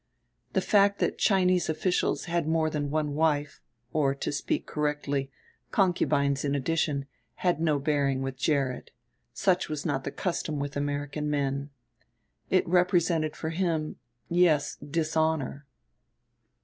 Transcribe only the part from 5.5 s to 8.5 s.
concubines in addition, had no bearing with